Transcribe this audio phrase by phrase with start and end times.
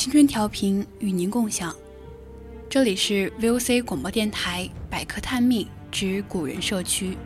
[0.00, 1.76] 青春调频与您共享，
[2.70, 7.18] 这里是 VOC 广播电台百科探秘之古人社区。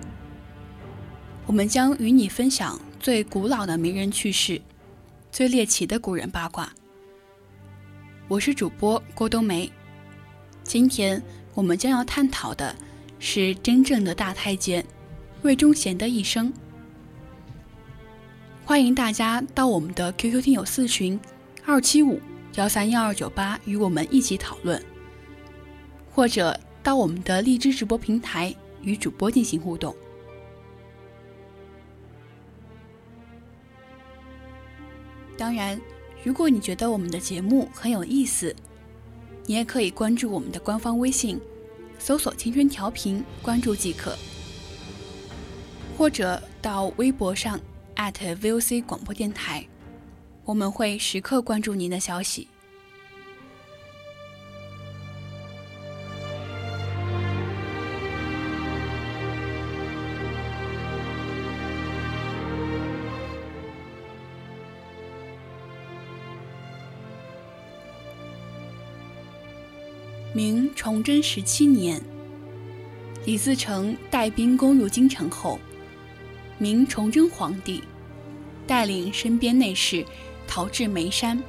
[1.46, 4.60] 我们将与你分享最古老的名人趣事，
[5.30, 6.68] 最猎奇的古人八卦。
[8.26, 9.70] 我是主播郭冬梅，
[10.64, 11.22] 今天
[11.54, 12.74] 我们将要探讨的
[13.20, 14.84] 是真正的大太监
[15.42, 16.52] 魏忠贤的一生。
[18.64, 21.16] 欢迎大家到我们的 QQ 听友四群
[21.64, 22.20] 二七五。
[22.56, 24.80] 幺三幺二九八与我们一起讨论，
[26.12, 29.94] 或者到我们的荔枝直播平台与主播进行互动。
[35.36, 35.80] 当然，
[36.22, 38.54] 如果你觉得我们的节目很有意思，
[39.46, 41.40] 你也可以关注我们的官方微信，
[41.98, 44.12] 搜索“青春调频”，关注即可；
[45.98, 47.58] 或者到微博上
[47.96, 49.66] @VOC 广播电台。
[50.46, 52.46] 我们会时刻关注您的消息。
[70.34, 72.02] 明崇祯十七年，
[73.24, 75.58] 李自成带兵攻入京城后，
[76.58, 77.82] 明崇祯皇帝
[78.66, 80.04] 带领身边内侍。
[80.46, 81.42] 逃至眉山，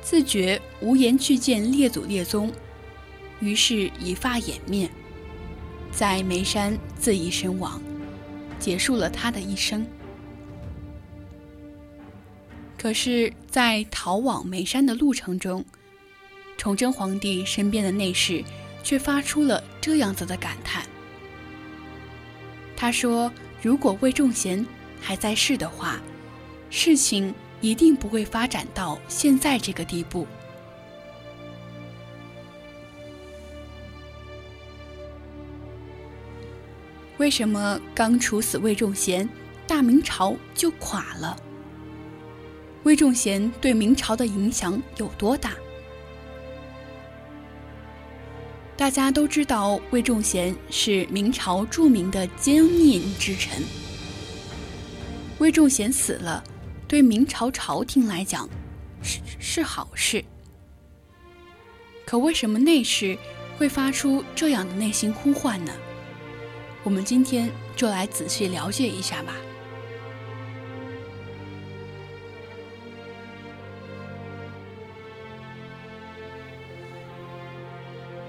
[0.00, 2.52] 自觉无颜去见列祖列宗，
[3.40, 4.90] 于是以发掩面，
[5.90, 7.82] 在眉山自缢身亡，
[8.58, 9.86] 结束了他的一生。
[12.76, 15.64] 可是，在逃往眉山的路程中，
[16.58, 18.44] 崇祯皇帝身边的内侍
[18.82, 20.84] 却发出了这样子的感叹。
[22.76, 23.32] 他说
[23.62, 24.66] ：“如果魏忠贤
[25.00, 25.98] 还在世的话，
[26.68, 30.26] 事情……”一定不会发展到现在这个地步。
[37.16, 39.26] 为什么刚处死魏忠贤，
[39.66, 41.34] 大明朝就垮了？
[42.82, 45.54] 魏忠贤对明朝的影响有多大？
[48.76, 53.62] 大家都知道，魏忠贤是明朝著名的奸佞之臣。
[55.38, 56.44] 魏忠贤死了。
[56.86, 58.48] 对明朝朝廷来讲，
[59.02, 60.24] 是是好事。
[62.06, 63.18] 可为什么内侍
[63.56, 65.72] 会发出这样的内心呼唤呢？
[66.82, 69.34] 我们今天就来仔细了解一下吧。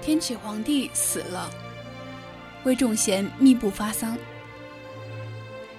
[0.00, 1.50] 天启皇帝死了，
[2.64, 4.16] 魏忠贤密不发丧。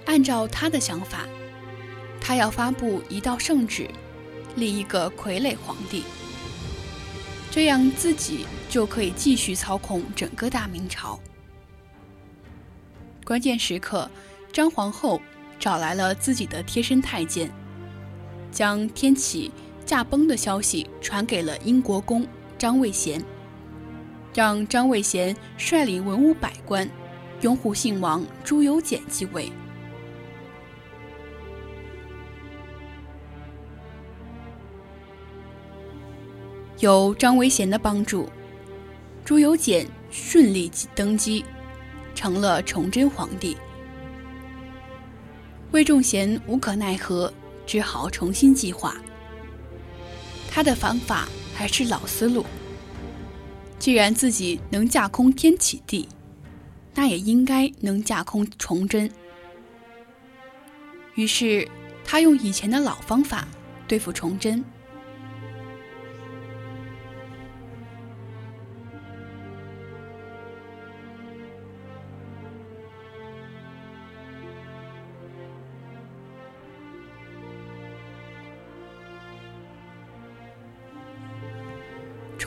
[0.06, 1.26] 按照他的想法。
[2.28, 3.88] 他要发布一道圣旨，
[4.54, 6.04] 立一个傀儡皇帝，
[7.50, 11.18] 这样自己就可以继续操控整个大明朝。
[13.24, 14.10] 关键时刻，
[14.52, 15.22] 张皇后
[15.58, 17.50] 找来了自己的贴身太监，
[18.52, 19.50] 将天启
[19.86, 22.26] 驾崩的消息传给了英国公
[22.58, 23.24] 张卫贤，
[24.34, 26.86] 让张卫贤率领文武百官
[27.40, 29.50] 拥护信王朱由检继位。
[36.80, 38.28] 有张维贤的帮助，
[39.24, 41.44] 朱由检顺利登基，
[42.14, 43.56] 成了崇祯皇帝。
[45.72, 47.32] 魏忠贤无可奈何，
[47.66, 48.96] 只好重新计划。
[50.48, 52.46] 他的方法还是老思路。
[53.80, 56.08] 既然自己能架空天启帝，
[56.94, 59.10] 那也应该能架空崇祯。
[61.16, 61.68] 于是，
[62.04, 63.48] 他用以前的老方法
[63.88, 64.64] 对付崇祯。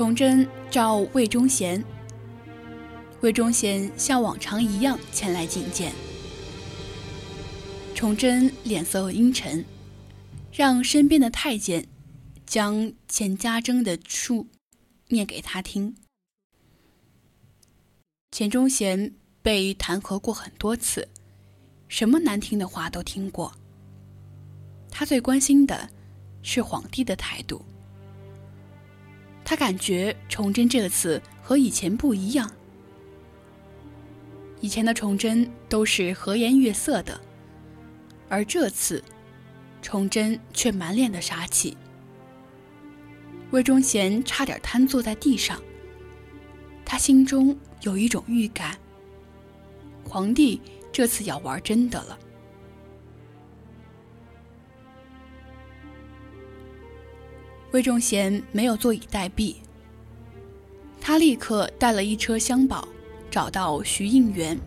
[0.02, 1.86] 崇祯召魏忠贤，
[3.22, 5.94] 魏忠贤像往常一样前来觐见。
[7.94, 9.64] 崇祯脸色阴沉，
[10.52, 11.86] 让身边的太监
[12.48, 14.48] 将钱家珍的书
[15.10, 15.96] 念给他听。
[18.32, 19.14] 钱忠贤
[19.44, 21.08] 被弹劾过很多次，
[21.88, 23.54] 什么难听的话都听过。
[24.90, 25.92] 他最关心的
[26.42, 27.64] 是皇帝的态度。
[29.52, 32.50] 他感觉崇祯这次和以前不一样。
[34.62, 37.20] 以前的崇祯都是和颜悦色的。
[38.30, 39.04] 而这次，
[39.82, 41.76] 崇祯却满脸的杀气。
[43.50, 45.62] 魏忠贤差点瘫坐在地上。
[46.86, 48.78] 他心中有一种预感：
[50.08, 50.62] 皇帝
[50.94, 52.18] 这次要玩真的了。
[57.72, 59.56] 魏忠贤没有坐以待毙，
[61.00, 62.86] 他立刻带了一车香宝，
[63.30, 64.60] 找到徐应元。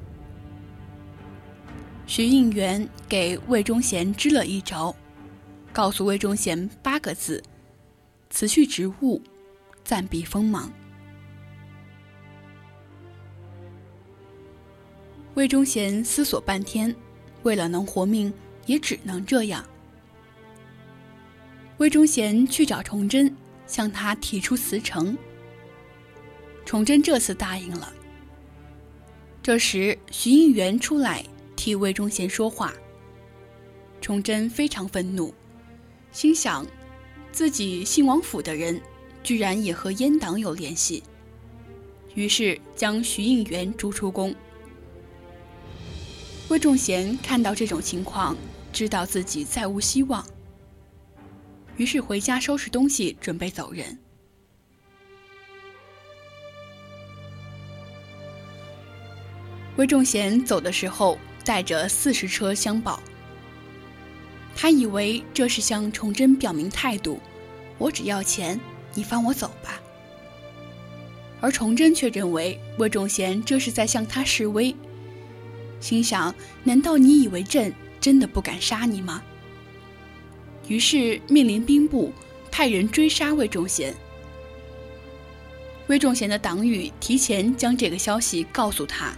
[2.07, 4.95] 徐应元给魏忠贤支了一招，
[5.71, 7.43] 告诉魏忠贤八个字
[8.31, 9.21] ：“辞去职务，
[9.85, 10.73] 暂避锋芒。”
[15.35, 16.95] 魏忠贤思索半天，
[17.43, 18.33] 为了能活命，
[18.65, 19.63] 也只能这样。
[21.79, 23.35] 魏忠贤去找崇祯，
[23.67, 25.17] 向他提出辞呈。
[26.65, 27.93] 崇祯这次答应了。
[29.43, 31.25] 这时，徐应元出来。
[31.57, 32.75] 替魏忠贤说话，
[34.01, 35.33] 崇祯非常愤怒，
[36.13, 36.67] 心想
[37.33, 38.79] 自己信王府的人
[39.23, 41.03] 居然也和阉党有联系，
[42.15, 44.35] 于是将徐应元逐出宫。
[46.49, 48.37] 魏忠贤看到这种情况，
[48.71, 50.27] 知道自己再无希望，
[51.77, 53.99] 于是回家收拾东西，准备走人。
[59.77, 61.19] 魏忠贤走的时候。
[61.47, 62.99] 带着四十车香宝，
[64.57, 67.21] 他以为这是向崇祯表明态度，
[67.77, 68.59] 我只要钱，
[68.95, 69.79] 你放我走吧。
[71.43, 74.75] 而崇祯却认为魏忠贤这是在向他示威，
[75.81, 77.71] 心想：难道你以为朕
[78.01, 79.23] 真的不敢杀你吗？
[80.69, 82.13] 于是命令兵部
[82.51, 83.95] 派人追杀魏忠贤。
[85.87, 89.15] 魏忠贤的党羽提前将这个消息告诉他。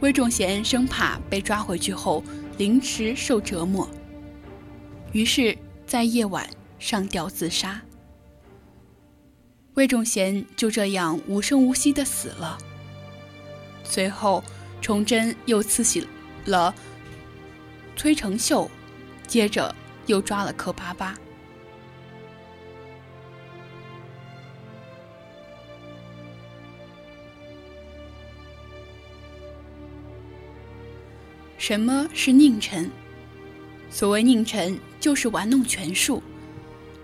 [0.00, 2.22] 魏忠贤生怕被抓回去后
[2.56, 3.88] 凌迟受折磨，
[5.12, 6.48] 于是，在夜晚
[6.78, 7.82] 上吊自杀。
[9.74, 12.56] 魏忠贤就这样无声无息的死了。
[13.82, 14.42] 随后，
[14.80, 16.06] 崇祯又赐死
[16.46, 16.74] 了
[17.96, 18.70] 崔成秀，
[19.26, 19.74] 接着
[20.10, 21.16] 又抓了柯巴巴。
[31.56, 32.90] 什么是佞臣？
[33.90, 36.20] 所谓佞臣，就是玩弄权术，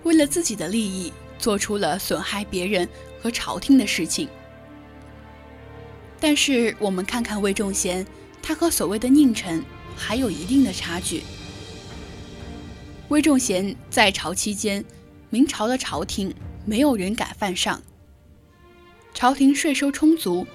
[0.03, 2.89] 为了自己的利益，做出了损害别人
[3.21, 4.29] 和朝廷的事情。
[6.19, 8.05] 但是我们看看魏忠贤，
[8.43, 9.63] 他和所谓的佞臣
[9.97, 11.23] 还有一定的差距。
[13.09, 14.85] 魏忠贤在朝期间，
[15.31, 16.35] 明朝的朝廷
[16.65, 17.81] 没有人敢犯上，
[19.15, 20.47] 朝廷税收充足，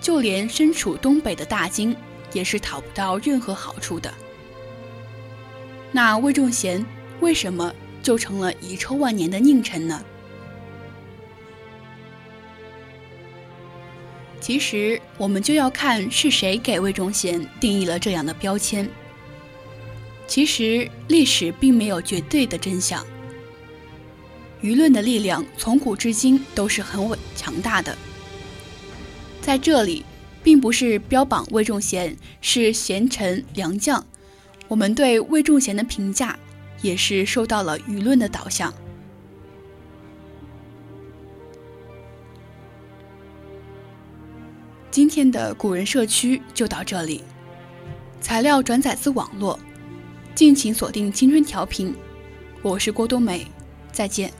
[0.00, 1.96] 就连身处东北的大金。
[2.34, 4.12] 也是讨不到任何好处的。
[5.90, 6.84] 那魏忠贤
[7.20, 7.72] 为什么
[8.02, 10.04] 就成了遗臭万年的佞臣呢？
[14.40, 18.86] 其实，我们就要看是谁给魏忠贤定义了这样的标签。
[20.28, 23.04] 其实，历史并没有绝对的真相。
[24.62, 27.98] 舆论的力量从古至今都是很稳强大的。
[29.40, 30.04] 在这里。
[30.40, 34.06] 并不是标榜魏忠贤是贤臣良将，
[34.66, 36.38] 我们对魏忠贤的评价
[36.80, 38.72] 也是受到了舆论的导向。
[44.90, 47.22] 今天的古人社区就到这里，
[48.22, 49.58] 材料转载自网络，
[50.38, 51.92] 敬请锁定青春调频，
[52.62, 53.44] 我是郭冬梅，
[53.90, 54.32] 再见。